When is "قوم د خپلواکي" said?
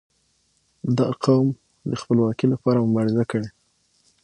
1.23-2.45